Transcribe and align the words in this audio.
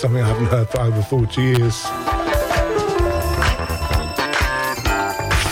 something 0.00 0.22
I 0.22 0.28
haven't 0.28 0.46
heard 0.46 0.66
for 0.70 0.80
over 0.80 1.02
40 1.02 1.42
years. 1.42 1.82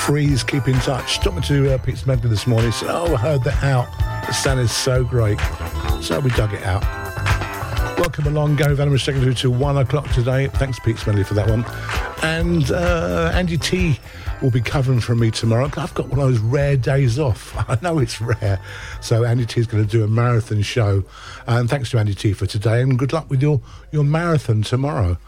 Freeez, 0.06 0.46
keep 0.46 0.66
in 0.68 0.74
touch. 0.76 1.22
Me 1.26 1.42
to 1.42 1.74
uh, 1.74 1.76
Pete 1.76 1.98
Smedley 1.98 2.30
this 2.30 2.46
morning. 2.46 2.72
Said, 2.72 2.88
oh, 2.90 3.14
I 3.14 3.18
heard 3.18 3.44
that 3.44 3.62
out. 3.62 3.88
The 4.26 4.32
sound 4.32 4.60
is 4.60 4.72
so 4.72 5.04
great. 5.04 5.38
So 6.00 6.18
we 6.20 6.30
dug 6.30 6.54
it 6.54 6.62
out. 6.62 6.82
Welcome 7.98 8.28
along, 8.28 8.56
Gary 8.56 8.74
taking 8.74 9.22
you 9.22 9.34
to 9.34 9.50
one 9.50 9.76
o'clock 9.76 10.08
today. 10.12 10.46
Thanks, 10.46 10.78
Pete 10.78 10.96
Smedley, 10.96 11.24
for 11.24 11.34
that 11.34 11.50
one. 11.50 11.66
And 12.22 12.70
uh, 12.70 13.30
Andy 13.34 13.58
T 13.58 14.00
will 14.42 14.50
be 14.50 14.60
covering 14.60 15.00
for 15.00 15.14
me 15.14 15.30
tomorrow. 15.30 15.70
I've 15.76 15.94
got 15.94 16.08
one 16.08 16.18
of 16.18 16.28
those 16.28 16.38
rare 16.38 16.76
days 16.76 17.18
off. 17.18 17.54
I 17.68 17.78
know 17.82 17.98
it's 17.98 18.20
rare. 18.20 18.60
So 19.00 19.24
Andy 19.24 19.46
T 19.46 19.60
is 19.60 19.66
going 19.66 19.84
to 19.84 19.90
do 19.90 20.04
a 20.04 20.08
marathon 20.08 20.62
show. 20.62 21.04
And 21.46 21.68
thanks 21.68 21.90
to 21.90 21.98
Andy 21.98 22.14
T 22.14 22.32
for 22.32 22.46
today. 22.46 22.80
And 22.82 22.98
good 22.98 23.12
luck 23.12 23.28
with 23.30 23.42
your, 23.42 23.60
your 23.92 24.04
marathon 24.04 24.62
tomorrow. 24.62 25.18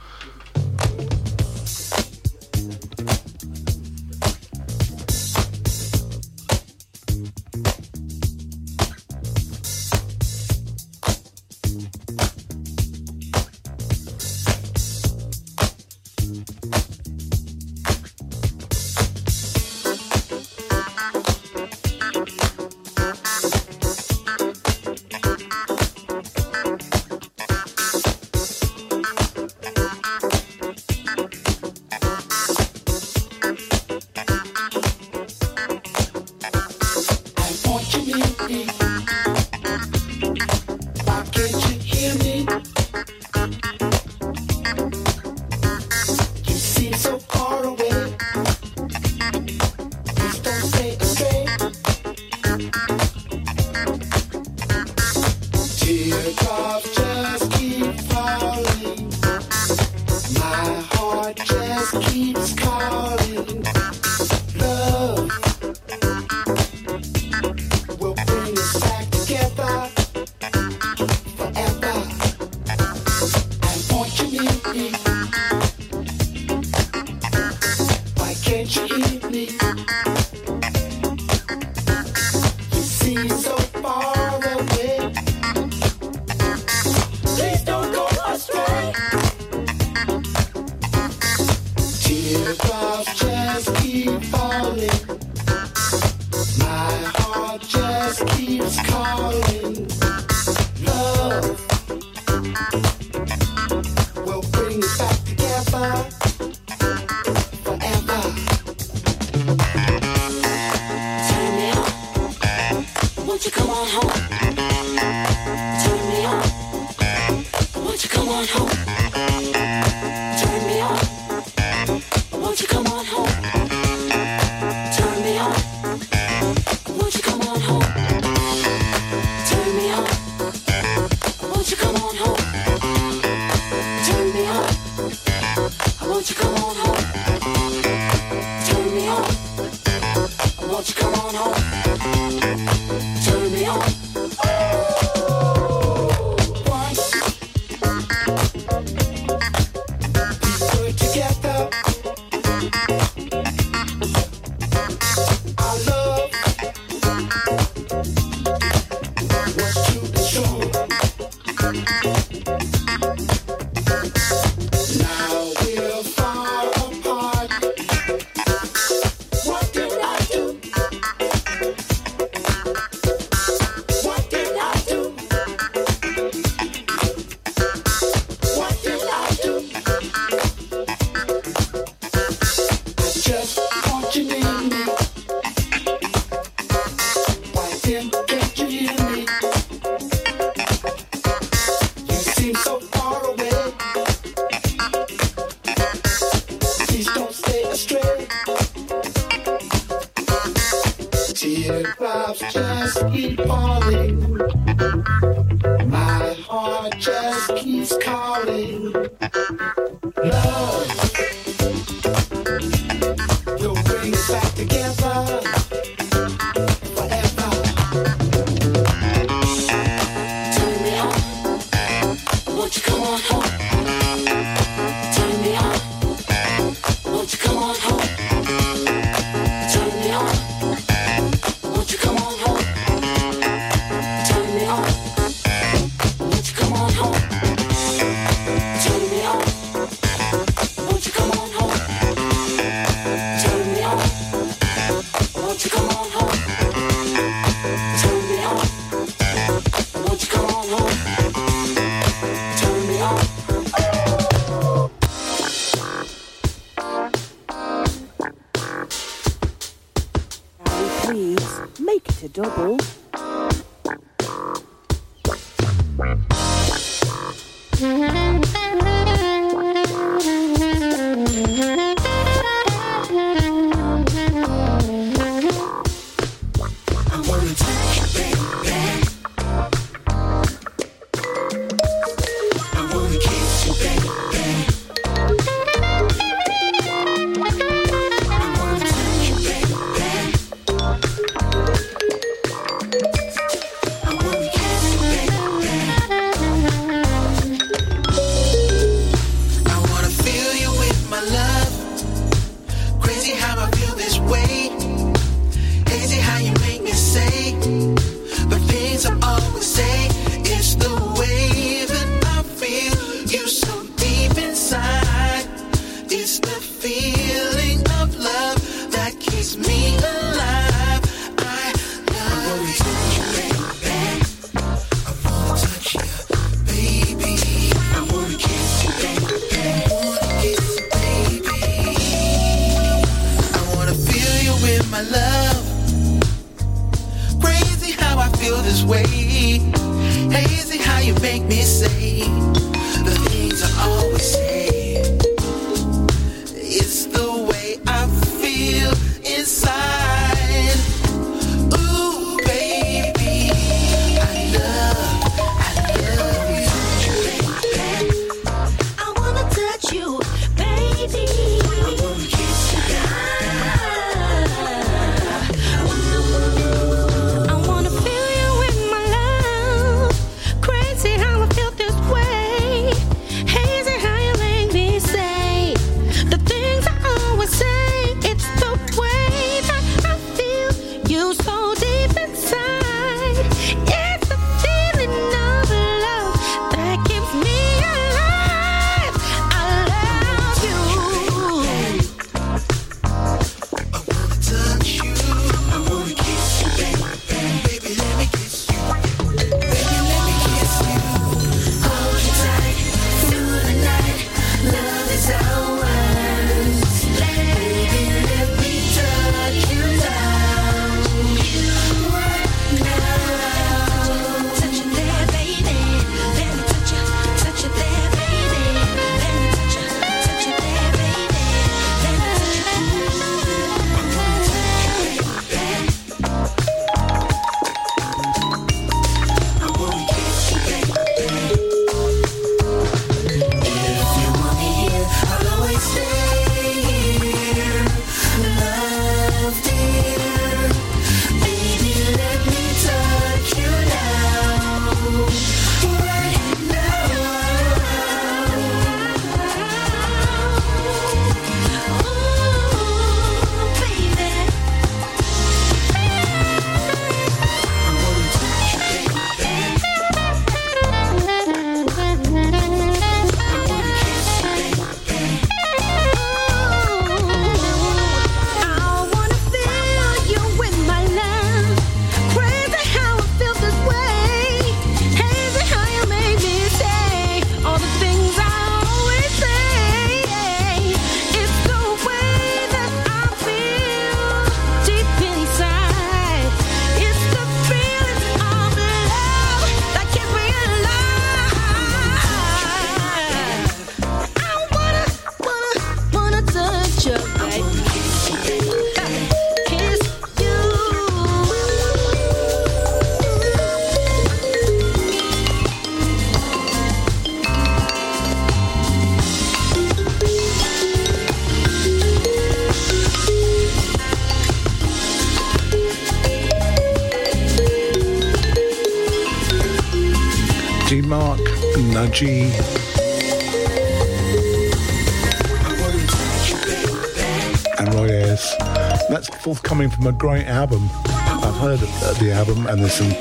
A 530.10 530.12
great 530.12 530.46
album. 530.46 530.90
I've 531.06 531.54
heard 531.54 531.80
of 531.80 532.02
uh, 532.02 532.12
the 532.14 532.32
album 532.32 532.66
and 532.66 532.80
there's 532.80 532.94
some 532.94 533.12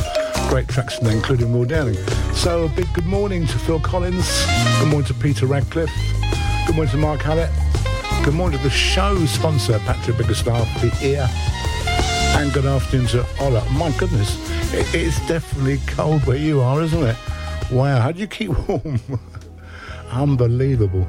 great 0.49 0.67
tracks 0.67 0.97
in 0.97 1.05
there, 1.05 1.15
including 1.15 1.53
Will 1.53 1.63
Downing. 1.65 1.93
So 2.33 2.63
a 2.63 2.69
big 2.69 2.91
good 2.93 3.05
morning 3.05 3.45
to 3.45 3.59
Phil 3.59 3.79
Collins. 3.79 4.43
Good 4.79 4.87
morning 4.87 5.05
to 5.05 5.13
Peter 5.13 5.45
Radcliffe. 5.45 5.91
Good 6.65 6.75
morning 6.75 6.91
to 6.91 6.97
Mark 6.97 7.21
Hallett. 7.21 7.51
Good 8.25 8.33
morning 8.33 8.57
to 8.57 8.63
the 8.63 8.71
show 8.71 9.23
sponsor, 9.27 9.77
Patrick 9.85 10.17
Biggerstaff, 10.17 10.65
the 10.81 11.07
ear. 11.07 11.29
And 12.41 12.51
good 12.51 12.65
afternoon 12.65 13.05
to 13.09 13.23
Ola. 13.39 13.63
My 13.69 13.91
goodness, 13.91 14.35
it 14.73 14.91
is 14.95 15.15
definitely 15.27 15.77
cold 15.85 16.25
where 16.25 16.37
you 16.37 16.59
are, 16.59 16.81
isn't 16.81 17.03
it? 17.03 17.17
Wow, 17.71 18.01
how 18.01 18.11
do 18.11 18.19
you 18.19 18.27
keep 18.27 18.49
warm? 18.67 18.99
Unbelievable. 20.09 21.07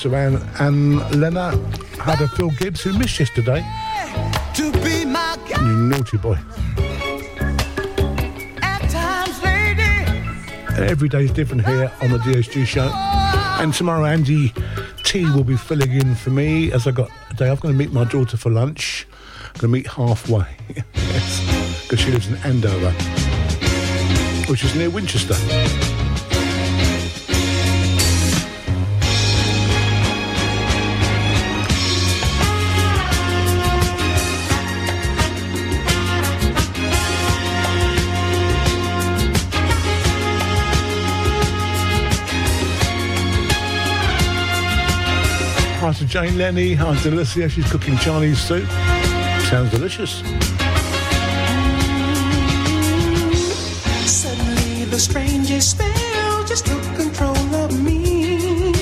Saran 0.00 0.40
and 0.58 0.98
Lena 1.20 1.50
had 2.02 2.22
a 2.22 2.28
Phil 2.28 2.48
Gibbs 2.52 2.80
who 2.80 2.94
missed 2.98 3.20
yesterday. 3.20 3.62
To 4.54 4.72
be 4.82 5.04
my 5.04 5.36
you 5.50 5.76
naughty 5.76 6.16
boy. 6.16 6.38
Times, 8.88 9.38
Every 10.78 11.10
day 11.10 11.24
is 11.24 11.32
different 11.32 11.66
here 11.66 11.92
on 12.00 12.12
the 12.12 12.16
DSG 12.16 12.64
show. 12.64 12.90
And 13.60 13.74
tomorrow, 13.74 14.06
Andy 14.06 14.54
T 15.04 15.24
will 15.24 15.44
be 15.44 15.58
filling 15.58 15.92
in 15.92 16.14
for 16.14 16.30
me 16.30 16.72
as 16.72 16.86
I 16.86 16.92
got 16.92 17.10
a 17.30 17.34
day. 17.34 17.50
I'm 17.50 17.56
going 17.56 17.74
to 17.74 17.78
meet 17.78 17.92
my 17.92 18.04
daughter 18.04 18.38
for 18.38 18.48
lunch. 18.48 19.06
I'm 19.48 19.60
going 19.60 19.60
to 19.60 19.68
meet 19.68 19.86
halfway. 19.86 20.46
yes, 20.94 21.82
because 21.82 22.00
she 22.00 22.10
lives 22.10 22.26
in 22.26 22.36
Andover, 22.36 22.92
which 24.48 24.64
is 24.64 24.74
near 24.74 24.88
Winchester. 24.88 25.99
Out 45.90 45.96
to 45.96 46.06
Jane 46.06 46.38
Lenny. 46.38 46.74
Hi 46.74 46.96
to 47.02 47.10
Alicia. 47.10 47.48
She's 47.48 47.68
cooking 47.68 47.96
Chinese 47.96 48.40
soup. 48.40 48.68
Sounds 49.50 49.70
delicious. 49.72 50.22
Suddenly 54.06 54.84
the 54.84 54.98
strangest 54.98 55.72
spell 55.72 56.44
just 56.44 56.66
took 56.66 56.82
control 56.94 57.54
of 57.64 57.72
me. 57.82 58.72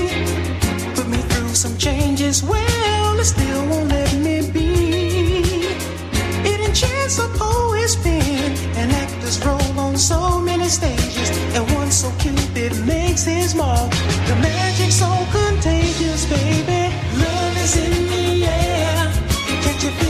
Put 0.96 1.08
me 1.08 1.18
through 1.30 1.54
some 1.54 1.78
changes, 1.78 2.42
well, 2.42 3.18
it 3.18 3.24
still 3.24 3.66
won't 3.70 3.88
let 3.88 4.12
me 4.16 4.50
be. 4.50 4.68
It 6.50 6.60
enchants 6.60 7.18
a 7.18 7.28
poet's 7.38 7.96
pen, 7.96 8.52
an 8.76 8.90
actor's 8.90 9.38
role 9.46 9.78
on 9.78 9.96
so 9.96 10.40
many 10.40 10.68
stages, 10.68 11.30
and 11.54 11.64
one 11.74 11.90
so 11.90 12.10
Cupid 12.18 12.72
makes 12.86 13.24
his 13.24 13.54
mark. 13.54 13.90
The 14.28 14.36
magic 14.42 14.92
so 14.92 15.10
contagious, 15.32 16.26
baby. 16.26 16.77
In 17.76 18.08
the 18.08 18.46
air. 18.46 19.12
Can't 19.60 19.82
you 19.82 19.90
feel 19.90 20.07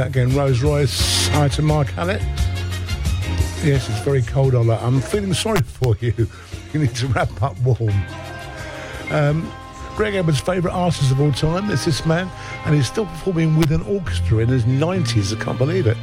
that 0.00 0.08
again. 0.08 0.34
Rose 0.34 0.62
Royce. 0.62 1.28
Hi 1.28 1.48
to 1.48 1.60
Mark 1.60 1.88
Hallett. 1.88 2.22
Yes, 3.62 3.86
it's 3.90 4.00
very 4.00 4.22
cold. 4.22 4.54
Ola. 4.54 4.78
I'm 4.80 4.98
feeling 4.98 5.34
sorry 5.34 5.60
for 5.60 5.94
you. 6.00 6.26
You 6.72 6.80
need 6.80 6.94
to 6.94 7.06
wrap 7.08 7.42
up 7.42 7.58
warm. 7.60 7.92
Um, 9.10 9.52
Greg 9.96 10.14
Edwards' 10.14 10.40
favourite 10.40 10.74
artist 10.74 11.10
of 11.10 11.20
all 11.20 11.32
time 11.32 11.70
is 11.70 11.84
this 11.84 12.06
man, 12.06 12.30
and 12.64 12.74
he's 12.74 12.86
still 12.86 13.04
performing 13.04 13.58
with 13.58 13.72
an 13.72 13.82
orchestra 13.82 14.38
in 14.38 14.48
his 14.48 14.64
90s. 14.64 15.38
I 15.38 15.44
can't 15.44 15.58
believe 15.58 15.86
it. 15.86 15.98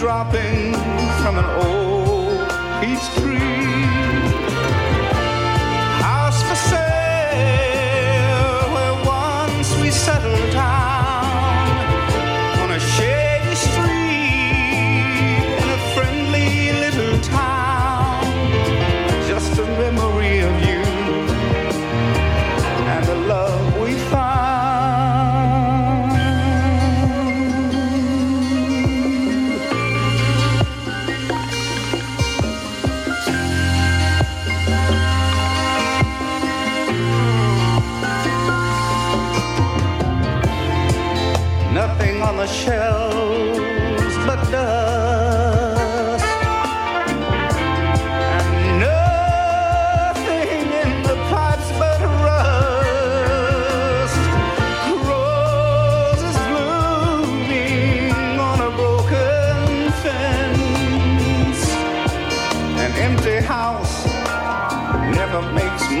Dropping 0.00 0.72
from 1.20 1.36
an 1.36 1.44
old 1.62 2.48
peach 2.80 3.04
tree. 3.16 3.49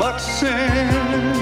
Luxembourg. 0.00 1.36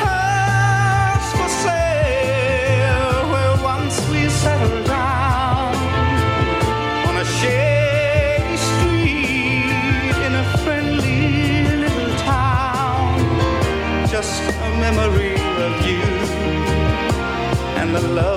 House 0.00 1.30
for 1.38 1.50
sale, 1.64 3.20
where 3.32 3.56
once 3.62 3.96
we 4.08 4.20
settled 4.30 4.86
down 4.86 5.76
on 7.08 7.14
a 7.18 7.26
shady 7.38 8.56
street 8.70 10.16
in 10.26 10.32
a 10.42 10.46
friendly 10.64 11.20
little 11.82 12.12
town. 12.24 13.18
Just 14.08 14.40
a 14.66 14.70
memory 14.86 15.36
of 15.66 15.72
you 15.86 16.02
and 17.78 17.94
the 17.94 18.00
love. 18.20 18.35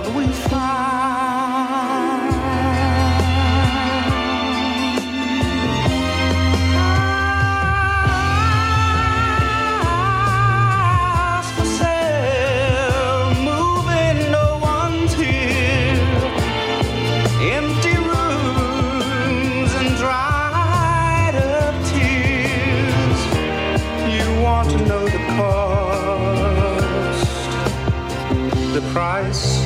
Price 29.20 29.60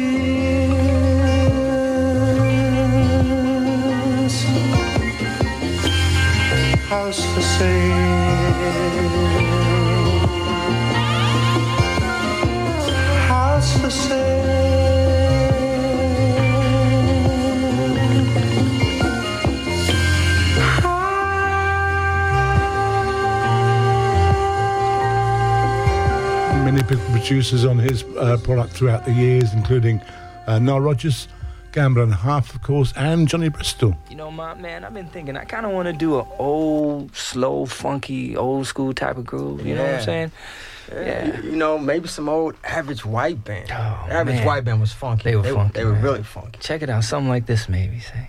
House 6.88 7.22
for 7.34 7.42
sale. 7.42 8.48
House 13.28 13.70
for 13.80 13.90
sale. 13.90 14.57
Producers 27.22 27.64
on 27.64 27.78
his 27.78 28.04
uh, 28.16 28.38
product 28.44 28.72
throughout 28.72 29.04
the 29.04 29.12
years, 29.12 29.52
including 29.52 30.00
uh, 30.46 30.58
Nile 30.60 30.80
Rodgers, 30.80 31.26
Gamble 31.72 32.02
and 32.02 32.14
Huff, 32.14 32.54
of 32.54 32.62
course, 32.62 32.92
and 32.96 33.26
Johnny 33.28 33.48
Bristol. 33.48 33.94
You 34.08 34.14
know, 34.16 34.30
my 34.30 34.54
man, 34.54 34.84
I've 34.84 34.94
been 34.94 35.08
thinking 35.08 35.36
I 35.36 35.44
kind 35.44 35.66
of 35.66 35.72
want 35.72 35.86
to 35.88 35.92
do 35.92 36.20
an 36.20 36.26
old, 36.38 37.14
slow, 37.16 37.66
funky, 37.66 38.36
old 38.36 38.66
school 38.68 38.94
type 38.94 39.16
of 39.18 39.26
groove. 39.26 39.66
You 39.66 39.74
know 39.74 39.82
what 39.84 39.94
I'm 39.96 40.02
saying? 40.02 40.32
Yeah. 40.92 41.40
You 41.42 41.56
know, 41.56 41.76
maybe 41.76 42.06
some 42.08 42.28
old 42.28 42.54
average 42.64 43.04
white 43.04 43.42
band. 43.44 43.68
Oh, 43.72 43.74
average 44.08 44.36
man. 44.36 44.46
white 44.46 44.64
band 44.64 44.80
was 44.80 44.92
funky. 44.92 45.24
They 45.24 45.36
were 45.36 45.42
funky, 45.42 45.80
They 45.80 45.84
were 45.84 45.92
man. 45.94 46.02
really 46.02 46.22
funky. 46.22 46.60
Check 46.60 46.82
it 46.82 46.88
out, 46.88 47.02
something 47.04 47.28
like 47.28 47.46
this, 47.46 47.68
maybe. 47.68 47.98
Say. 48.00 48.28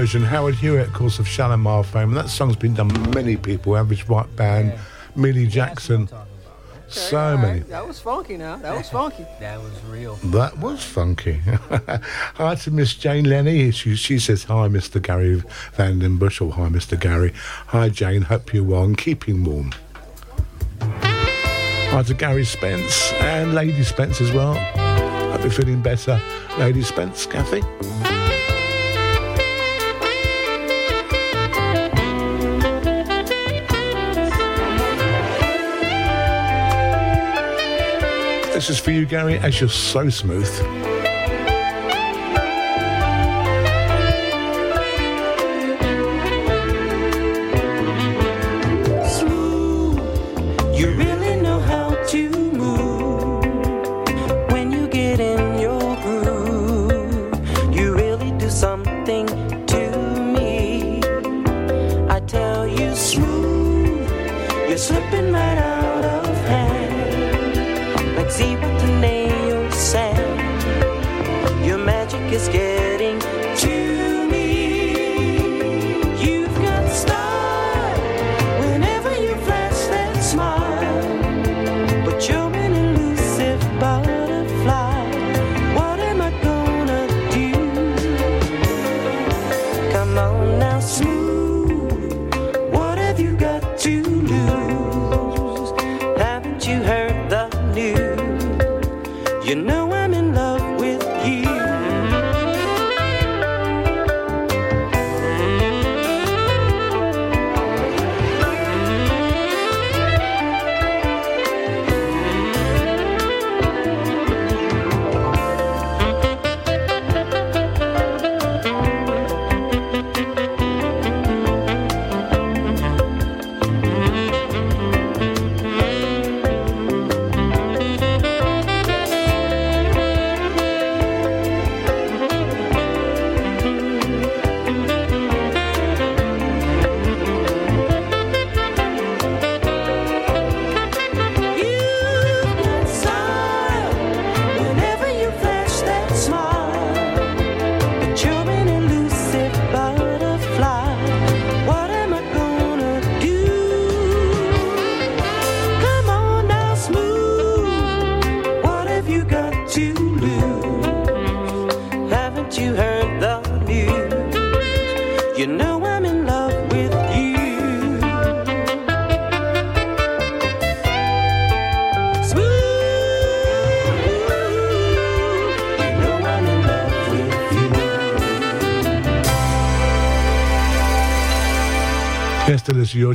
Version. 0.00 0.22
Howard 0.22 0.54
Hewitt, 0.54 0.86
of 0.86 0.94
course, 0.94 1.18
of 1.18 1.26
Shalamar 1.26 1.84
fame. 1.84 2.08
And 2.08 2.16
that 2.16 2.30
song's 2.30 2.56
been 2.56 2.72
done 2.72 2.88
by 2.88 3.10
many 3.10 3.36
people. 3.36 3.76
Average 3.76 4.08
White 4.08 4.34
Band, 4.34 4.72
Millie 5.14 5.46
Jackson. 5.46 6.08
So 6.88 7.18
all 7.18 7.34
right. 7.34 7.42
many. 7.42 7.60
That 7.60 7.86
was 7.86 8.00
funky 8.00 8.38
now. 8.38 8.56
That 8.56 8.74
was 8.74 8.88
funky. 8.88 9.26
That 9.40 9.60
was 9.60 9.78
real. 9.90 10.14
That 10.32 10.56
was 10.56 10.82
funky. 10.82 11.32
hi 12.34 12.54
to 12.54 12.70
Miss 12.70 12.94
Jane 12.94 13.24
Lenny. 13.24 13.72
She, 13.72 13.94
she 13.94 14.18
says, 14.18 14.44
Hi, 14.44 14.68
Mr. 14.68 15.02
Gary 15.02 15.42
Vandenbush, 15.76 16.40
or 16.40 16.50
Hi, 16.54 16.70
Mr. 16.70 16.98
Gary. 16.98 17.34
Hi, 17.66 17.90
Jane. 17.90 18.22
Hope 18.22 18.54
you're 18.54 18.64
well 18.64 18.84
and 18.84 18.96
keeping 18.96 19.44
warm. 19.44 19.74
Hi 20.80 22.02
to 22.04 22.14
Gary 22.14 22.46
Spence 22.46 23.12
and 23.20 23.54
Lady 23.54 23.84
Spence 23.84 24.22
as 24.22 24.32
well. 24.32 24.54
Hope 24.54 25.42
you're 25.42 25.50
feeling 25.50 25.82
better. 25.82 26.18
Lady 26.58 26.80
Spence, 26.80 27.26
Kathy. 27.26 27.60
This 38.60 38.68
is 38.68 38.78
for 38.78 38.90
you, 38.90 39.06
Gary, 39.06 39.38
as 39.38 39.58
you're 39.58 39.70
so 39.70 40.10
smooth. 40.10 40.89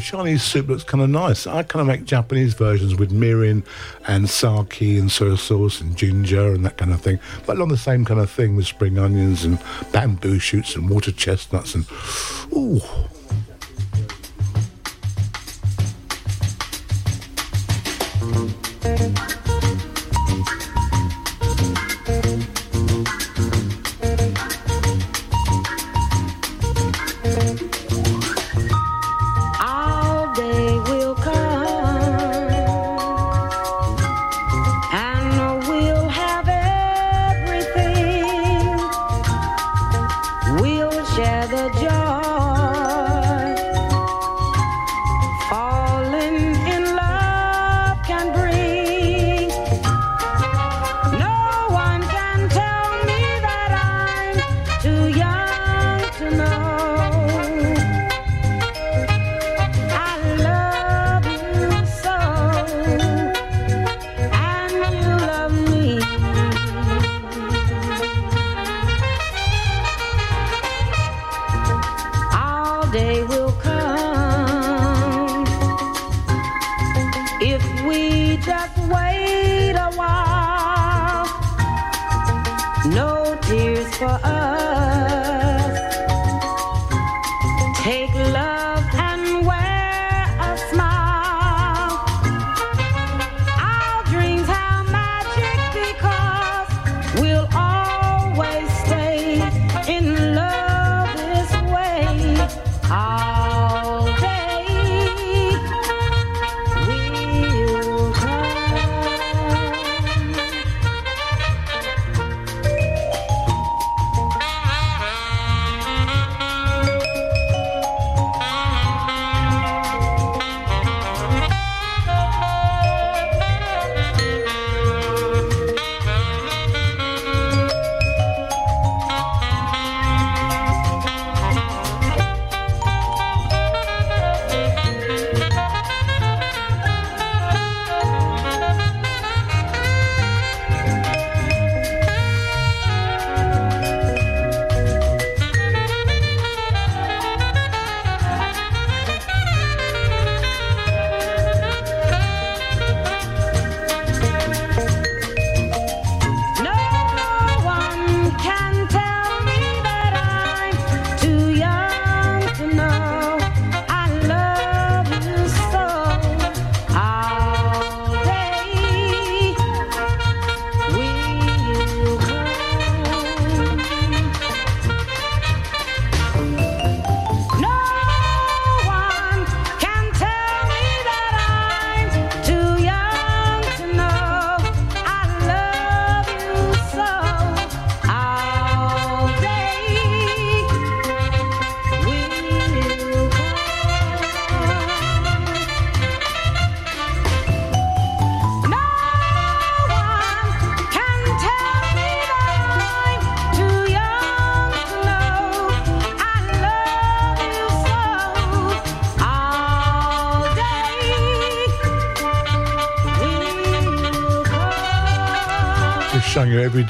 Chinese 0.05 0.43
soup 0.43 0.67
looks 0.67 0.83
kind 0.83 1.03
of 1.03 1.09
nice. 1.09 1.47
I 1.47 1.63
kind 1.63 1.81
of 1.81 1.87
make 1.87 2.05
Japanese 2.05 2.53
versions 2.53 2.93
with 2.93 3.11
mirin 3.11 3.65
and 4.07 4.29
sake 4.29 4.81
and 4.81 5.11
soy 5.11 5.33
sauce 5.35 5.81
and 5.81 5.97
ginger 5.97 6.53
and 6.53 6.63
that 6.63 6.77
kind 6.77 6.93
of 6.93 7.01
thing. 7.01 7.19
But 7.47 7.57
along 7.57 7.69
the 7.69 7.77
same 7.77 8.05
kind 8.05 8.19
of 8.19 8.29
thing 8.29 8.55
with 8.55 8.67
spring 8.67 8.99
onions 8.99 9.43
and 9.43 9.57
bamboo 9.91 10.37
shoots 10.37 10.75
and 10.75 10.91
water 10.91 11.11
chestnuts 11.11 11.73
and 11.73 11.87
ooh. 12.53 12.81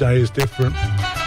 Day 0.06 0.22
is 0.22 0.30
different. 0.30 0.76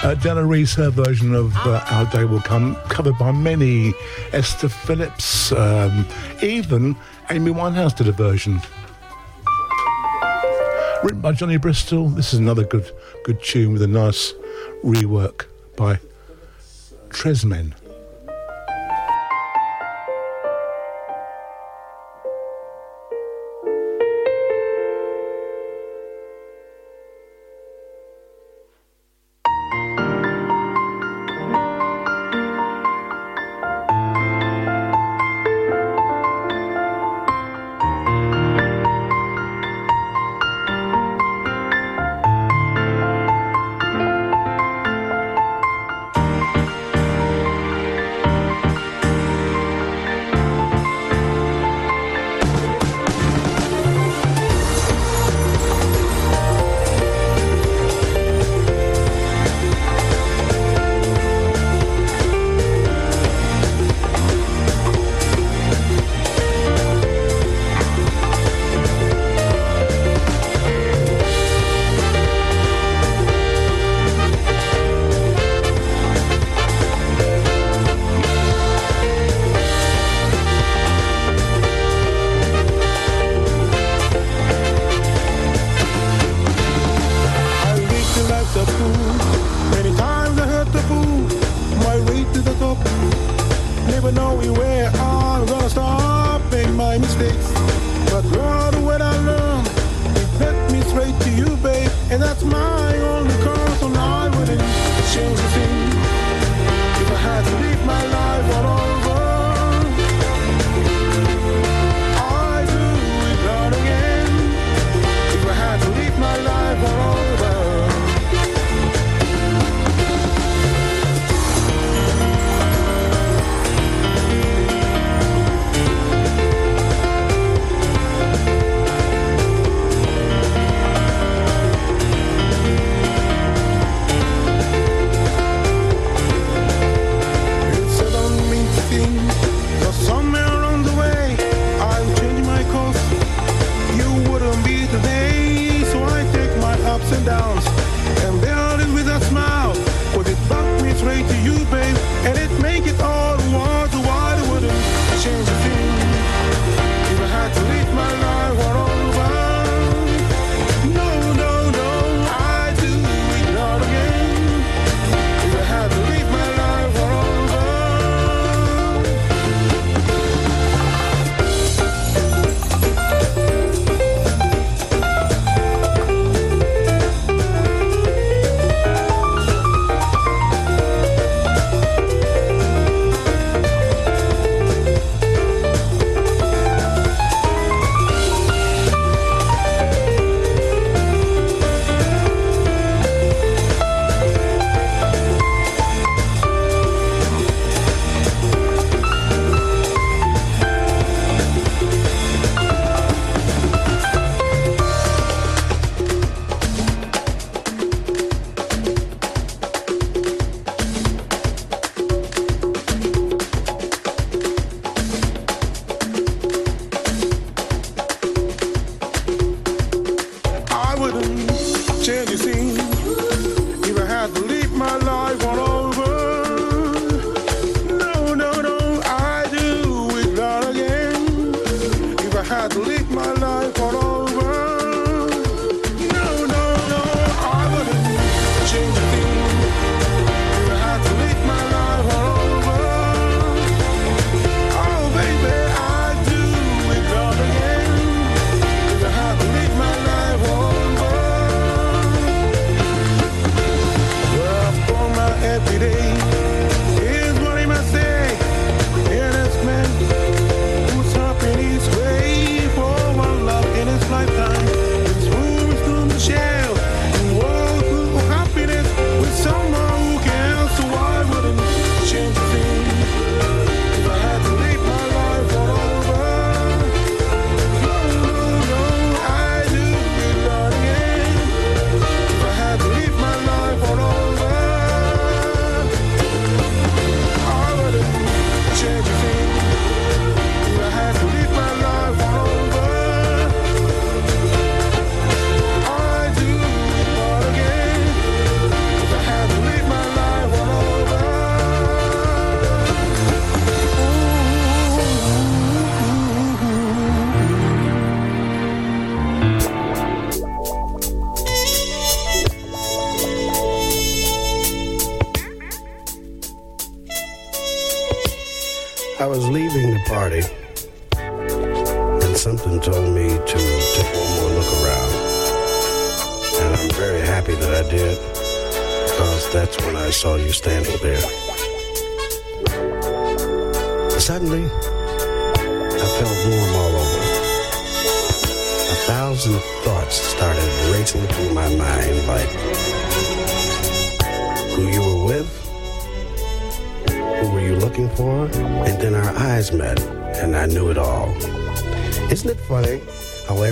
Uh, 0.05 0.15
Della 0.15 0.45
Reese, 0.45 0.77
her 0.77 0.91
version 0.91 1.35
of 1.35 1.53
uh, 1.67 1.85
Our 1.91 2.05
Day 2.13 2.25
Will 2.25 2.41
Come, 2.41 2.77
covered 2.89 3.19
by 3.19 3.33
many. 3.33 3.93
Esther 4.33 4.69
Phillips, 4.69 5.51
um, 5.51 6.07
even 6.43 6.95
Amy 7.29 7.51
Winehouse 7.51 7.97
did 7.97 8.07
a 8.07 8.13
version. 8.13 8.61
Written 11.03 11.21
by 11.21 11.33
Johnny 11.33 11.57
Bristol. 11.57 12.09
This 12.09 12.33
is 12.33 12.39
another 12.39 12.63
good, 12.63 12.89
good 13.25 13.43
tune 13.43 13.73
with 13.73 13.83
a 13.83 13.89
nice 13.89 14.33
rework 14.85 15.47
by 15.77 15.99
Tresmen. 17.09 17.75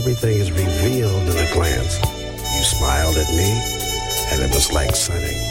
everything 0.06 0.38
is 0.38 0.52
revealed 0.52 1.22
in 1.22 1.36
a 1.36 1.52
glance. 1.52 1.98
You 2.56 2.62
smiled 2.62 3.16
at 3.16 3.28
me, 3.34 3.50
and 4.30 4.40
it 4.40 4.54
was 4.54 4.72
like 4.72 4.94
sunning. 4.94 5.45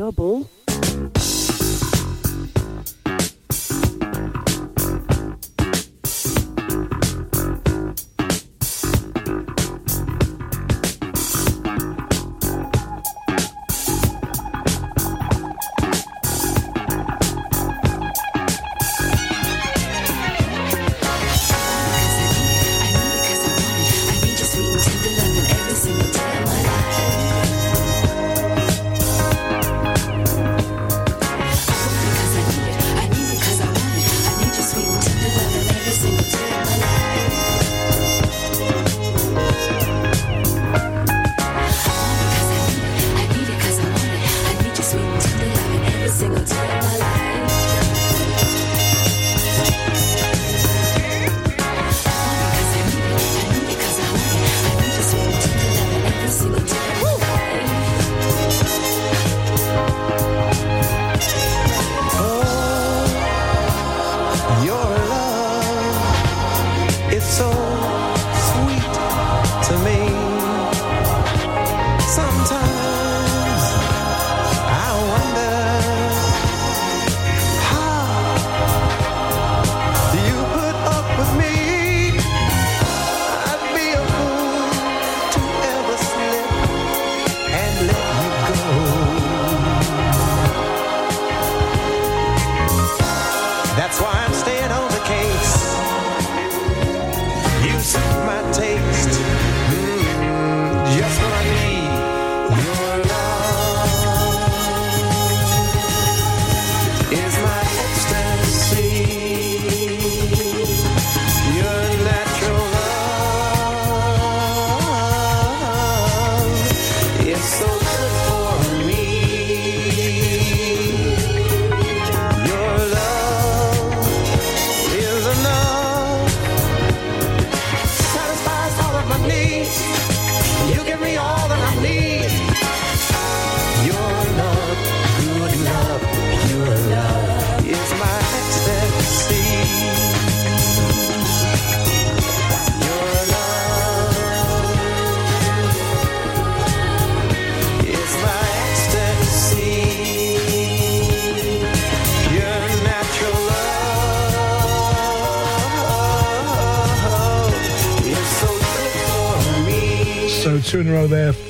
Double. 0.00 0.49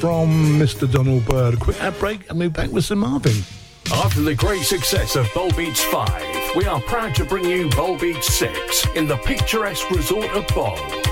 From 0.00 0.58
Mr. 0.58 0.90
Donald 0.90 1.26
Byrd. 1.26 1.60
Quick 1.60 1.78
ad 1.82 1.98
break 1.98 2.30
and 2.30 2.38
we're 2.38 2.48
back 2.48 2.72
with 2.72 2.86
Sir 2.86 2.96
Marvin. 2.96 3.36
After 3.92 4.22
the 4.22 4.34
great 4.34 4.62
success 4.62 5.14
of 5.14 5.28
Bowl 5.34 5.50
Beach 5.50 5.78
5, 5.78 6.56
we 6.56 6.64
are 6.64 6.80
proud 6.80 7.14
to 7.16 7.24
bring 7.26 7.44
you 7.44 7.68
Bol 7.68 7.98
Beach 7.98 8.24
6 8.24 8.86
in 8.96 9.06
the 9.06 9.18
picturesque 9.18 9.90
resort 9.90 10.30
of 10.30 10.46
Bowl. 10.54 10.99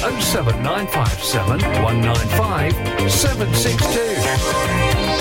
07957 0.00 1.60
195 1.82 2.72
762. 3.12 5.20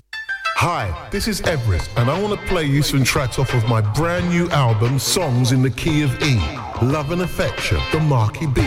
Hi, 0.55 1.09
this 1.11 1.27
is 1.27 1.41
Everest, 1.41 1.89
and 1.97 2.09
I 2.09 2.17
want 2.21 2.39
to 2.39 2.47
play 2.47 2.63
you 2.63 2.81
some 2.81 3.03
tracks 3.03 3.37
off 3.39 3.53
of 3.53 3.67
my 3.67 3.81
brand 3.81 4.29
new 4.29 4.49
album, 4.51 4.97
Songs 4.97 5.51
in 5.51 5.61
the 5.61 5.69
Key 5.69 6.03
of 6.03 6.23
E. 6.23 6.37
Love 6.81 7.11
and 7.11 7.23
Affection, 7.23 7.77
the 7.91 7.99
Marky 7.99 8.45
B. 8.45 8.61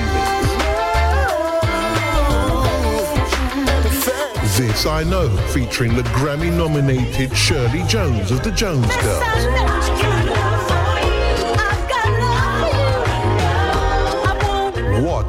This 4.58 4.84
I 4.84 5.04
Know, 5.04 5.34
featuring 5.54 5.96
the 5.96 6.02
Grammy 6.02 6.54
nominated 6.54 7.34
Shirley 7.34 7.84
Jones 7.84 8.30
of 8.30 8.44
the 8.44 8.52
Jones 8.52 8.94
Girls. 8.96 10.91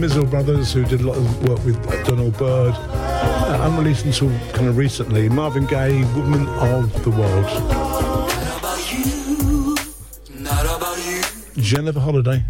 Mizell 0.00 0.30
brothers, 0.30 0.72
who 0.72 0.82
did 0.86 1.02
a 1.02 1.06
lot 1.06 1.18
of 1.18 1.46
work 1.46 1.62
with 1.62 1.76
Donald 2.06 2.34
Byrd, 2.38 2.72
uh, 2.74 3.68
unreleased 3.70 4.06
until 4.06 4.30
kind 4.54 4.66
of 4.66 4.78
recently. 4.78 5.28
Marvin 5.28 5.66
Gaye, 5.66 6.02
Woman 6.14 6.48
of 6.48 7.04
the 7.04 7.10
World. 7.10 7.44
Jennifer 11.58 12.00
Holliday. 12.00 12.42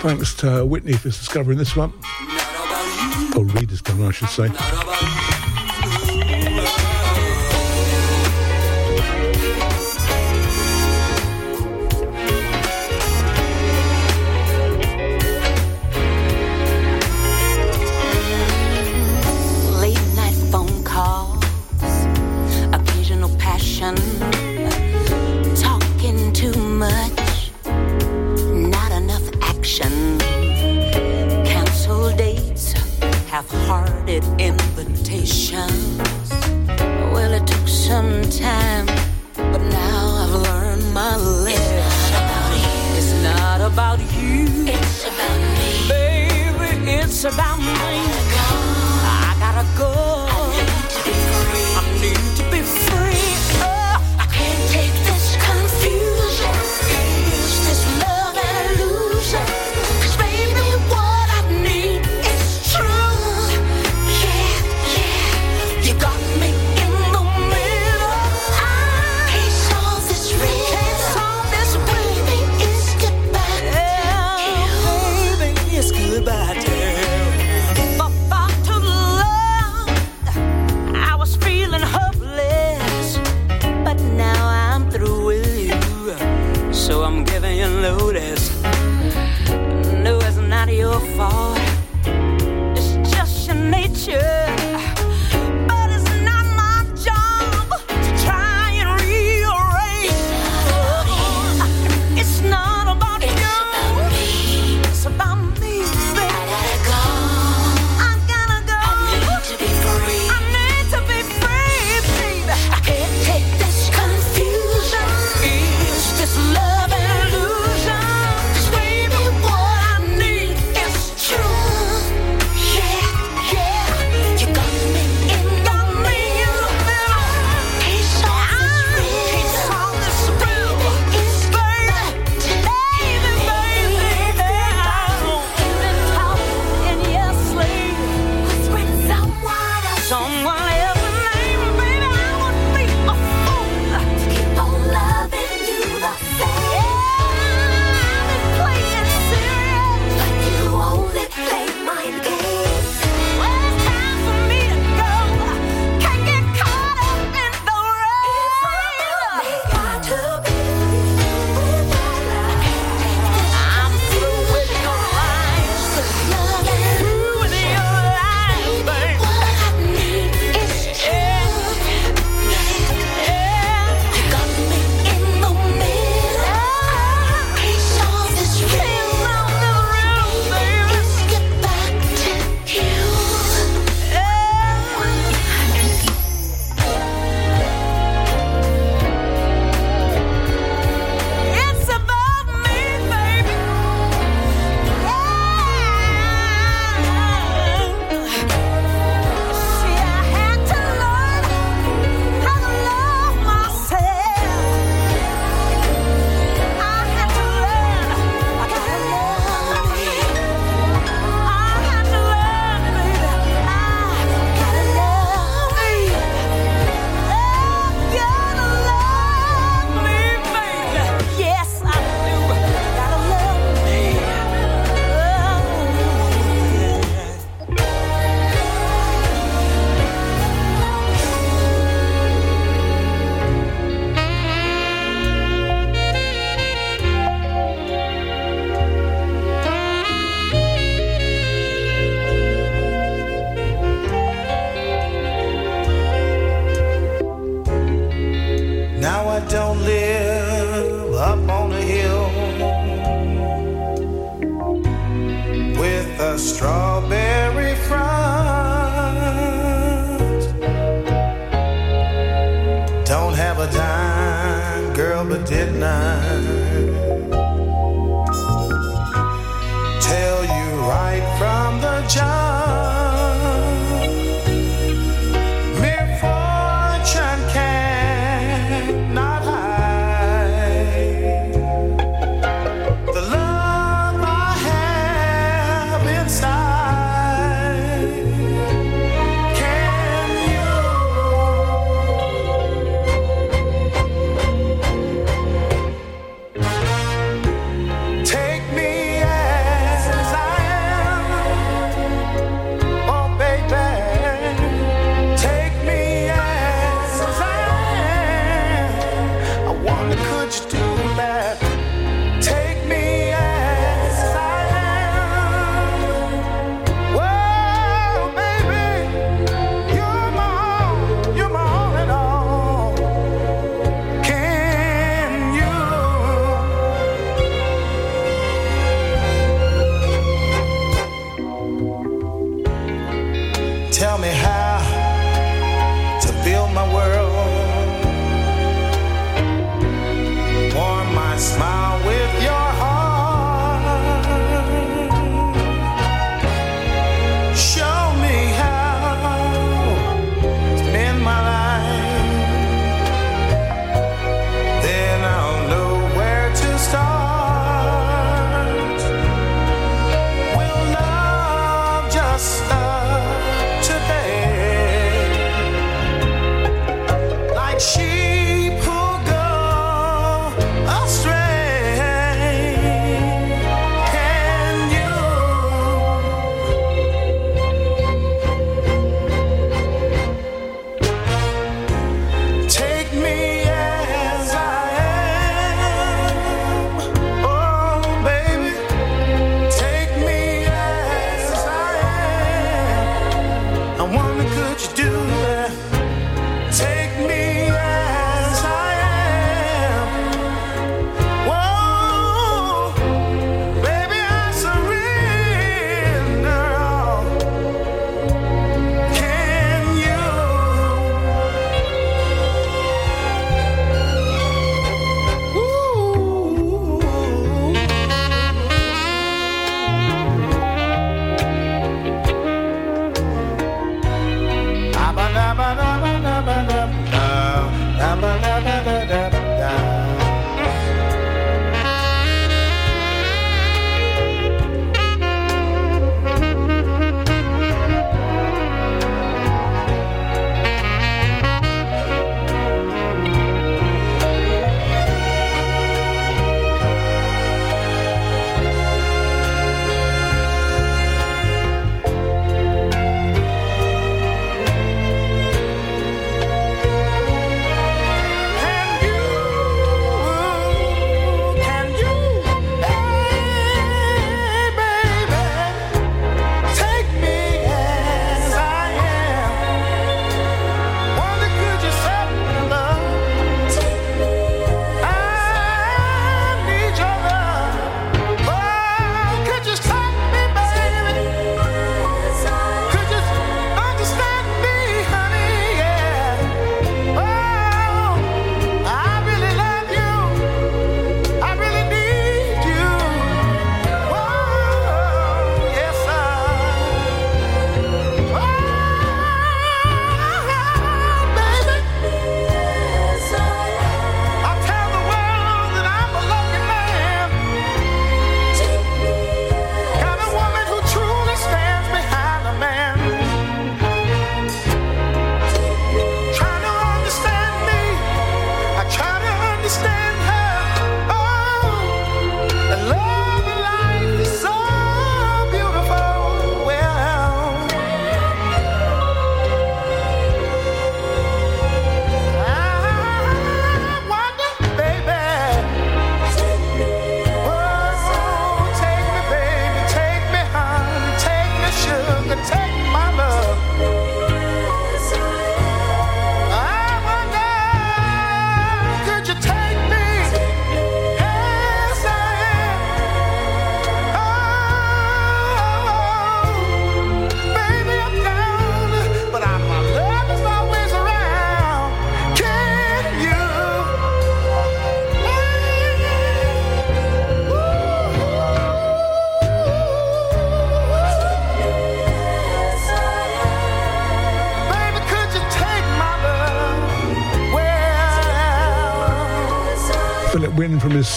Thanks 0.00 0.32
to 0.34 0.64
Whitney 0.64 0.92
for 0.92 1.08
discovering 1.08 1.58
this 1.58 1.74
one. 1.74 1.92
Or 3.36 3.44
rediscovering, 3.46 4.06
I 4.06 4.12
should 4.12 4.28
say. 4.28 4.87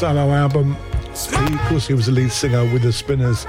solo 0.01 0.31
album. 0.31 0.75
He, 1.29 1.53
of 1.53 1.61
course, 1.69 1.85
he 1.85 1.93
was 1.93 2.07
the 2.07 2.11
lead 2.11 2.31
singer 2.31 2.63
with 2.73 2.81
the 2.81 2.91
Spinners. 2.91 3.45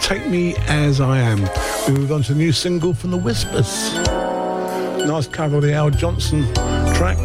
Take 0.00 0.26
Me 0.26 0.56
As 0.68 1.02
I 1.02 1.18
Am. 1.18 1.42
We 1.86 2.00
move 2.00 2.12
on 2.12 2.22
to 2.22 2.32
the 2.32 2.38
new 2.38 2.50
single 2.50 2.94
from 2.94 3.10
The 3.10 3.18
Whispers. 3.18 3.92
Nice 5.06 5.26
cover 5.26 5.56
of 5.56 5.62
the 5.64 5.74
Al 5.74 5.90
Johnson 5.90 6.50
track. 6.94 7.18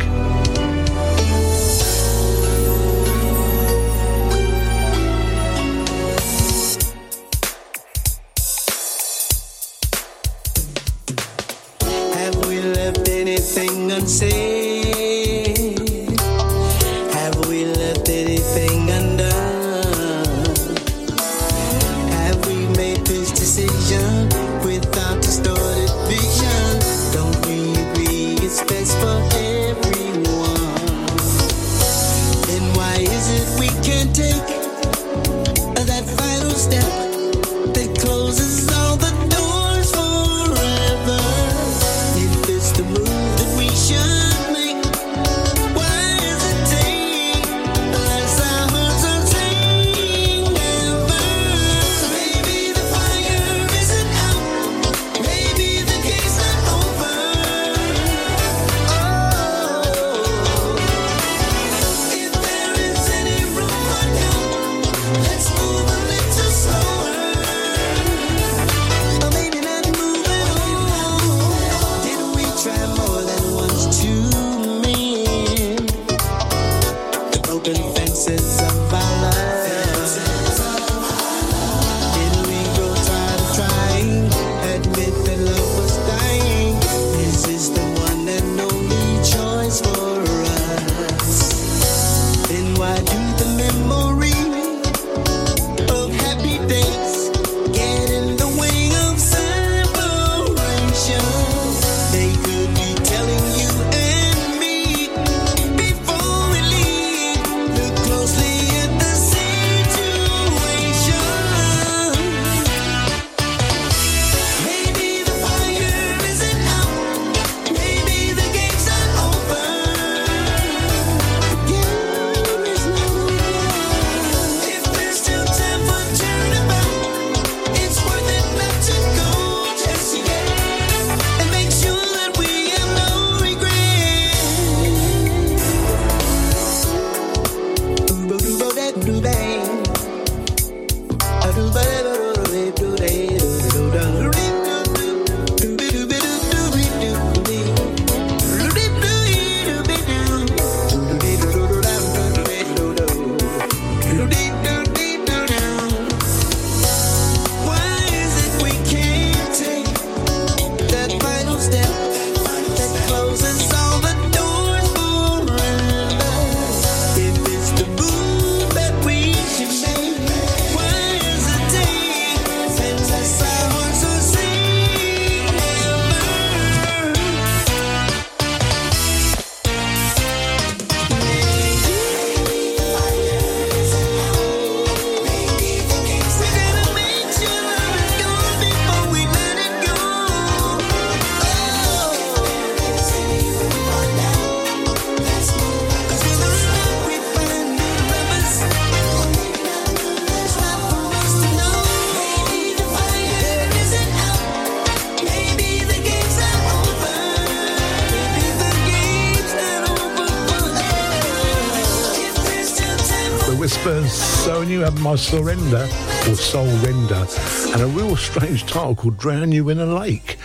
Surrender 215.17 215.87
or 216.27 216.35
Soul 216.35 216.67
Render, 216.77 217.25
and 217.73 217.81
a 217.81 217.87
real 217.87 218.15
strange 218.15 218.65
title 218.65 218.95
called 218.95 219.17
Drown 219.17 219.51
You 219.51 219.69
in 219.69 219.79
a 219.79 219.85
Lake. 219.85 220.37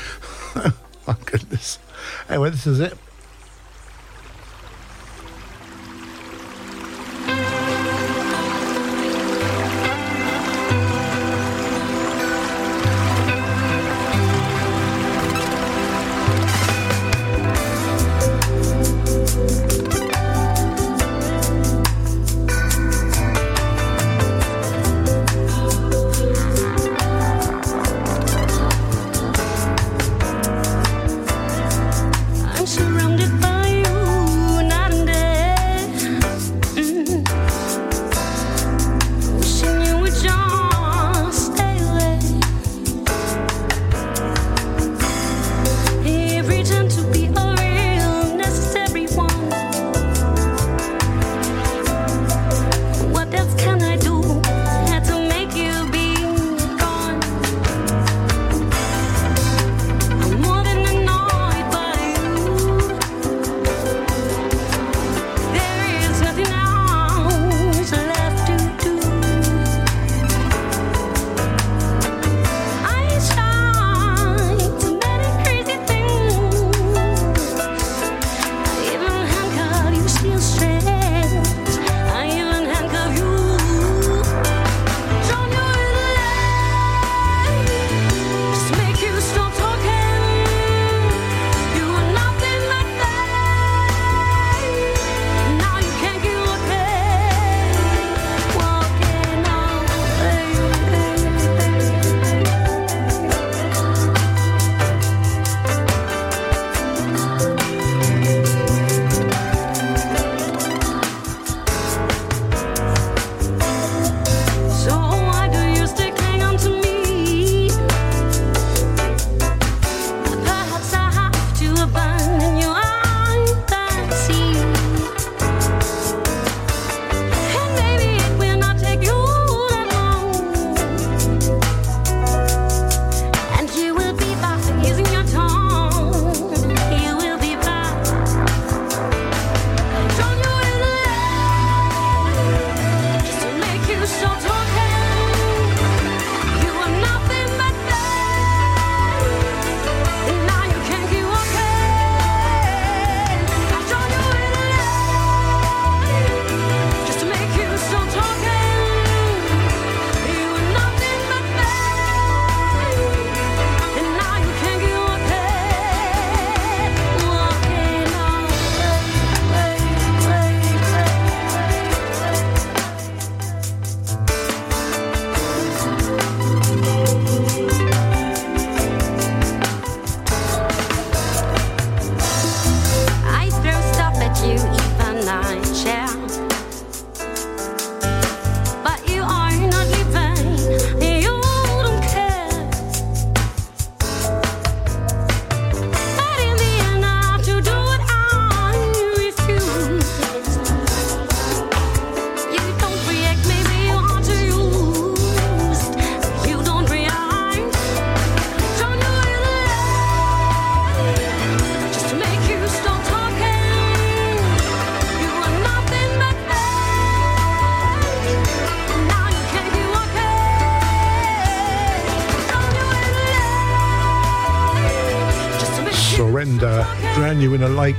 My 1.06 1.16
goodness. 1.24 1.78
Anyway, 2.28 2.51
this 2.51 2.66
is 2.66 2.80
it. 2.80 2.98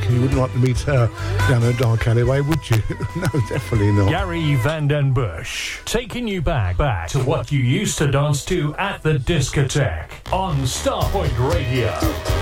you 0.10 0.22
wouldn't 0.22 0.40
like 0.40 0.52
to 0.54 0.58
meet 0.60 0.80
her 0.82 1.08
down 1.50 1.64
a 1.64 1.74
dark 1.74 2.08
alleyway, 2.08 2.42
would 2.42 2.70
you? 2.70 2.78
no, 3.16 3.28
definitely 3.48 3.92
not. 3.92 4.10
Gary 4.10 4.56
Van 4.56 4.88
Den 4.88 5.14
Bush, 5.14 5.80
taking 5.86 6.28
you 6.28 6.42
back, 6.42 6.78
back 6.78 7.10
to 7.10 7.20
what 7.20 7.52
you 7.52 7.60
used 7.60 7.98
to 7.98 8.10
dance 8.10 8.46
to 8.46 8.76
at 8.76 9.02
the 9.04 9.14
discotheque 9.14 10.12
on 10.32 10.56
Starpoint 10.62 11.54
Radio. 11.54 12.37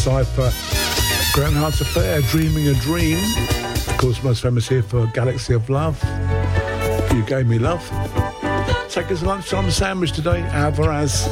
Cypher. 0.00 0.50
Crown 1.34 1.52
Heights 1.52 1.82
Affair, 1.82 2.22
Dreaming 2.22 2.68
a 2.68 2.74
Dream. 2.74 3.18
Of 3.86 3.98
course, 3.98 4.22
most 4.22 4.40
famous 4.40 4.66
here 4.66 4.82
for 4.82 5.06
Galaxy 5.08 5.52
of 5.52 5.68
Love. 5.68 6.02
You 7.12 7.22
gave 7.26 7.46
me 7.46 7.58
love. 7.58 7.86
Take 8.88 9.10
us 9.10 9.20
a 9.20 9.26
lunchtime 9.26 9.70
sandwich 9.70 10.12
today, 10.12 10.40
Alvarez. 10.40 11.28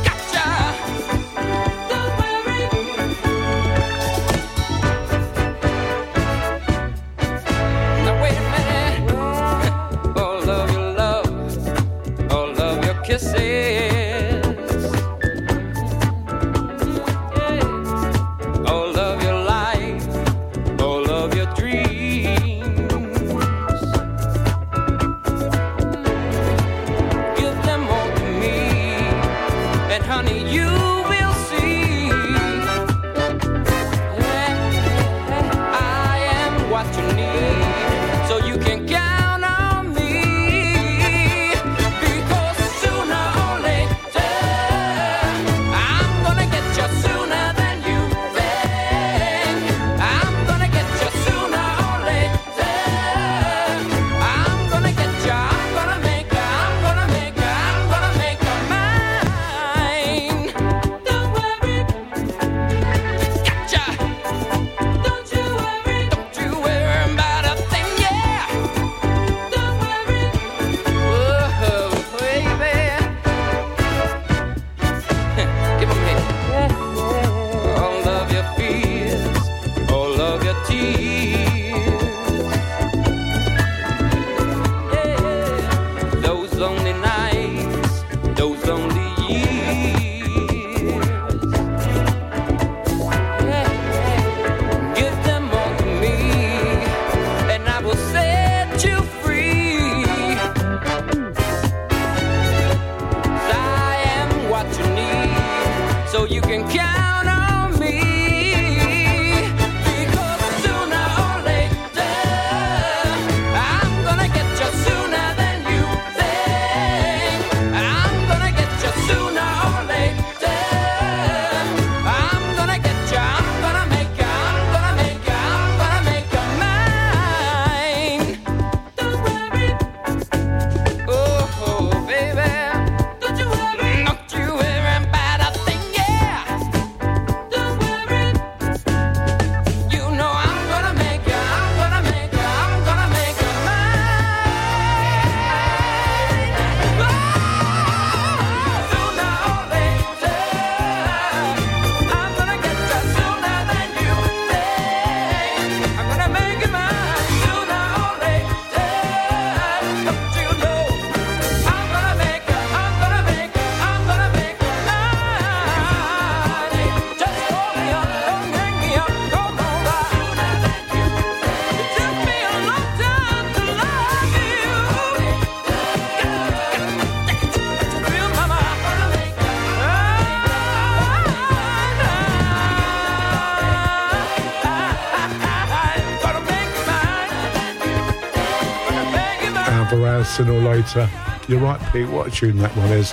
later. 190.97 191.11
You're 191.49 191.61
right, 191.61 191.81
Pete. 191.93 192.09
What 192.09 192.29
a 192.29 192.31
tune 192.31 192.59
that 192.59 192.75
one 192.77 192.91
is. 192.91 193.13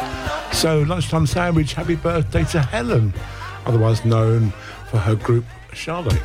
So, 0.58 0.82
Lunchtime 0.82 1.26
Sandwich, 1.26 1.74
happy 1.74 1.96
birthday 1.96 2.44
to 2.46 2.62
Helen, 2.62 3.14
otherwise 3.66 4.06
known 4.06 4.52
for 4.90 4.98
her 4.98 5.16
group 5.16 5.46
Charlotte. 5.74 6.22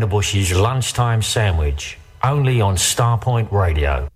Vanderbush's 0.00 0.56
lunchtime 0.58 1.20
sandwich, 1.20 1.98
only 2.24 2.62
on 2.62 2.76
Starpoint 2.76 3.52
Radio. 3.52 4.09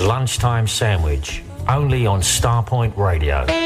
lunchtime 0.00 0.66
sandwich, 0.66 1.42
only 1.68 2.06
on 2.06 2.20
Starpoint 2.20 2.96
Radio. 2.96 3.65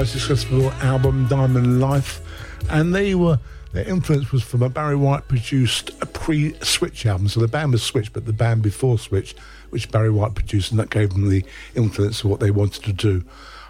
most 0.00 0.12
successful 0.12 0.70
album, 0.80 1.26
Diamond 1.26 1.78
Life, 1.78 2.22
and 2.70 2.94
they 2.94 3.14
were 3.14 3.38
their 3.74 3.86
influence 3.86 4.32
was 4.32 4.42
from 4.42 4.62
a 4.62 4.70
Barry 4.70 4.96
White 4.96 5.28
produced 5.28 5.90
pre 6.14 6.54
Switch 6.62 7.04
album. 7.04 7.28
So 7.28 7.40
the 7.40 7.48
band 7.48 7.72
was 7.72 7.82
Switch, 7.82 8.10
but 8.10 8.24
the 8.24 8.32
band 8.32 8.62
before 8.62 8.98
Switch, 8.98 9.34
which 9.68 9.90
Barry 9.90 10.08
White 10.08 10.34
produced, 10.34 10.70
and 10.70 10.80
that 10.80 10.88
gave 10.88 11.10
them 11.10 11.28
the 11.28 11.44
influence 11.74 12.24
of 12.24 12.30
what 12.30 12.40
they 12.40 12.50
wanted 12.50 12.82
to 12.84 12.94
do. 12.94 13.24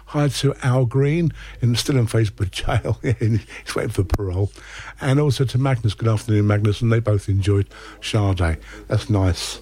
Hi 0.05 0.29
to 0.29 0.55
Al 0.63 0.85
Green, 0.85 1.33
and 1.61 1.77
still 1.77 1.97
in 1.97 2.07
Facebook 2.07 2.51
jail, 2.51 2.97
he's 3.65 3.75
waiting 3.75 3.91
for 3.91 4.05
parole, 4.05 4.53
and 5.01 5.19
also 5.19 5.43
to 5.43 5.57
Magnus. 5.57 5.95
Good 5.95 6.07
afternoon, 6.07 6.47
Magnus, 6.47 6.79
and 6.79 6.93
they 6.93 7.01
both 7.01 7.27
enjoyed 7.27 7.67
Sade. 8.01 8.57
That's 8.87 9.09
nice. 9.09 9.59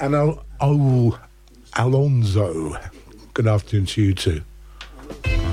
And 0.00 0.16
Al- 0.16 0.44
oh, 0.60 1.20
Alonzo, 1.76 2.76
good 3.34 3.46
afternoon 3.46 3.86
to 3.86 4.02
you 4.02 4.14
too. 4.14 4.42
Bye. 5.08 5.43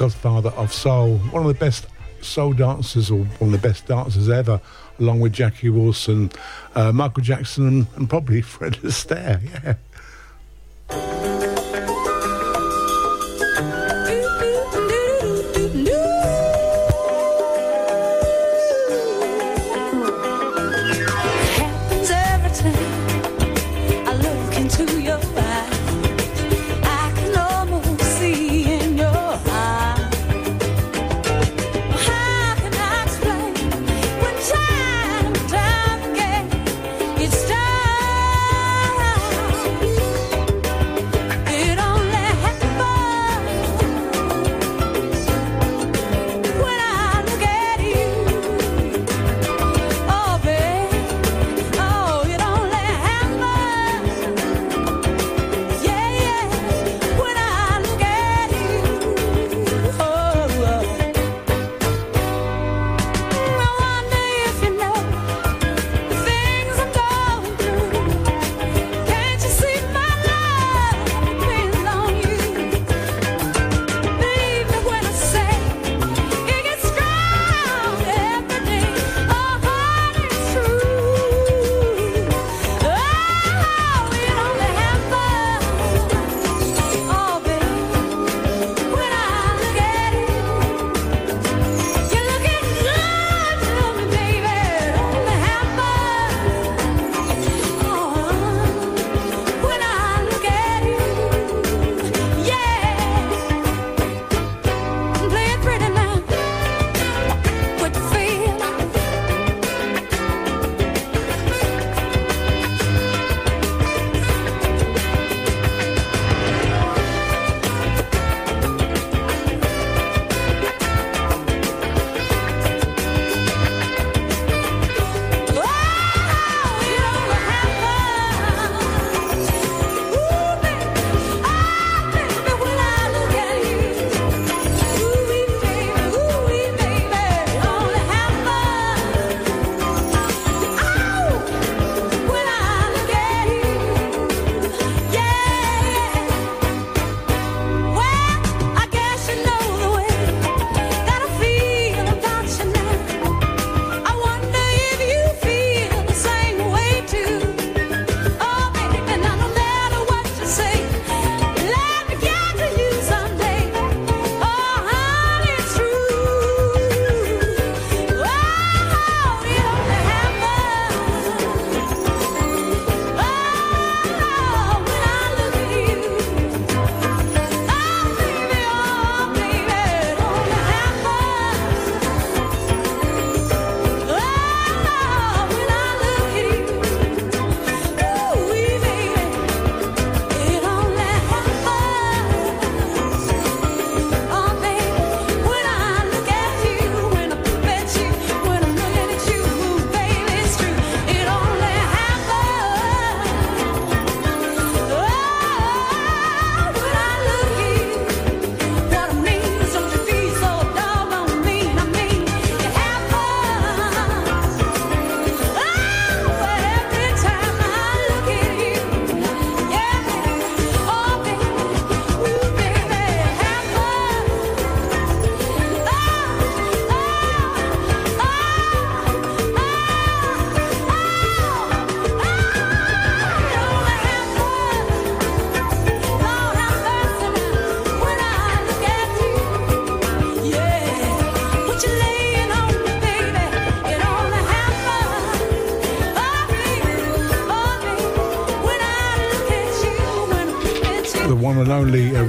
godfather 0.00 0.48
of 0.56 0.72
soul, 0.72 1.18
one 1.30 1.42
of 1.42 1.48
the 1.48 1.60
best 1.62 1.86
soul 2.22 2.54
dancers, 2.54 3.10
or 3.10 3.18
one 3.38 3.52
of 3.52 3.60
the 3.60 3.68
best 3.68 3.86
dancers 3.86 4.30
ever, 4.30 4.58
along 4.98 5.20
with 5.20 5.34
Jackie 5.34 5.68
Wilson, 5.68 6.30
uh, 6.74 6.90
Michael 6.90 7.22
Jackson, 7.22 7.86
and 7.96 8.08
probably 8.08 8.40
Fred 8.54 8.76
Astaire. 8.76 9.44
Yeah. 9.62 9.74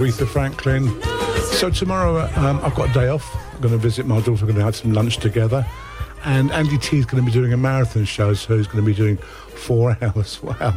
Aretha 0.02 0.28
Franklin. 0.28 0.88
So 1.60 1.70
tomorrow 1.70 2.18
uh, 2.18 2.32
um, 2.36 2.60
I've 2.64 2.74
got 2.74 2.90
a 2.90 2.94
day 2.94 3.08
off. 3.08 3.36
I'm 3.54 3.62
going 3.62 3.74
to 3.74 3.78
visit 3.78 4.08
my 4.08 4.20
daughter. 4.20 4.32
We're 4.32 4.54
going 4.54 4.56
to 4.56 4.64
have 4.64 4.76
some 4.76 4.94
lunch 4.94 5.18
together. 5.18 5.64
And 6.24 6.52
Andy 6.52 6.80
T 6.80 6.98
is 6.98 7.06
going 7.06 7.24
to 7.24 7.26
be 7.26 7.32
doing 7.32 7.54
a 7.54 7.58
marathon 7.58 8.06
show, 8.06 8.34
so 8.34 8.58
he's 8.58 8.66
going 8.66 8.84
to 8.84 8.90
be 8.90 8.96
doing 8.96 9.18
four 9.18 9.96
hours. 10.02 10.42
Wow. 10.42 10.74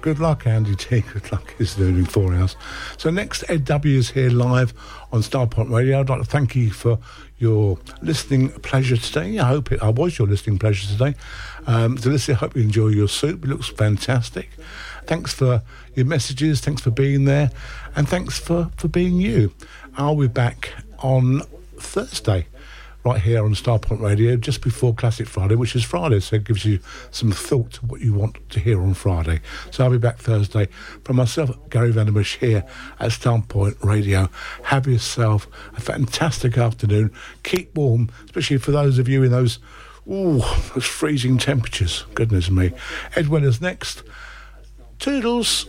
Good 0.00 0.18
luck, 0.18 0.48
Andy 0.48 0.74
T. 0.74 1.02
Good 1.02 1.30
luck. 1.30 1.54
He's 1.56 1.76
doing 1.76 2.04
four 2.04 2.34
hours. 2.34 2.56
So 2.96 3.10
next, 3.10 3.44
Ed 3.48 3.64
W 3.64 3.96
is 3.96 4.10
here 4.10 4.30
live 4.30 4.74
on 5.12 5.20
Starpoint 5.20 5.70
Radio. 5.70 6.00
I'd 6.00 6.08
like 6.08 6.22
to 6.22 6.24
thank 6.24 6.56
you 6.56 6.72
for 6.72 6.98
your 7.38 7.78
listening 8.02 8.48
pleasure 8.48 8.96
today. 8.96 9.38
I 9.38 9.46
hope 9.46 9.70
it, 9.70 9.80
I 9.84 9.90
was 9.90 10.18
your 10.18 10.26
listening 10.26 10.58
pleasure 10.58 10.88
today. 10.88 11.14
Um, 11.68 11.94
listen, 11.94 12.34
I 12.34 12.38
hope 12.38 12.56
you 12.56 12.62
enjoy 12.62 12.88
your 12.88 13.08
soup. 13.08 13.44
It 13.44 13.48
looks 13.50 13.68
fantastic. 13.68 14.50
Thanks 15.06 15.32
for 15.34 15.62
your 15.94 16.06
messages. 16.06 16.60
Thanks 16.60 16.82
for 16.82 16.90
being 16.90 17.24
there. 17.24 17.50
And 17.94 18.08
thanks 18.08 18.38
for, 18.38 18.70
for 18.76 18.88
being 18.88 19.16
you. 19.20 19.52
I'll 19.96 20.16
be 20.16 20.28
back 20.28 20.72
on 20.98 21.42
Thursday, 21.78 22.46
right 23.04 23.20
here 23.20 23.44
on 23.44 23.54
Starpoint 23.54 24.00
Radio, 24.00 24.36
just 24.36 24.62
before 24.62 24.94
Classic 24.94 25.26
Friday, 25.26 25.54
which 25.54 25.76
is 25.76 25.84
Friday. 25.84 26.20
So 26.20 26.36
it 26.36 26.44
gives 26.44 26.64
you 26.64 26.80
some 27.10 27.30
thought 27.30 27.72
to 27.74 27.86
what 27.86 28.00
you 28.00 28.14
want 28.14 28.48
to 28.50 28.60
hear 28.60 28.80
on 28.80 28.94
Friday. 28.94 29.40
So 29.70 29.84
I'll 29.84 29.90
be 29.90 29.98
back 29.98 30.18
Thursday. 30.18 30.66
From 31.04 31.16
myself, 31.16 31.50
Gary 31.68 31.92
Vanderbush, 31.92 32.38
here 32.38 32.64
at 32.98 33.10
Starpoint 33.10 33.82
Radio. 33.84 34.30
Have 34.64 34.86
yourself 34.86 35.46
a 35.76 35.80
fantastic 35.80 36.56
afternoon. 36.56 37.12
Keep 37.42 37.76
warm, 37.76 38.10
especially 38.24 38.58
for 38.58 38.72
those 38.72 38.98
of 38.98 39.08
you 39.08 39.22
in 39.22 39.30
those, 39.30 39.58
ooh, 40.10 40.40
those 40.74 40.86
freezing 40.86 41.36
temperatures. 41.36 42.06
Goodness 42.14 42.50
me. 42.50 42.72
Ed 43.14 43.28
Weller's 43.28 43.60
next. 43.60 44.02
Toodles. 45.04 45.68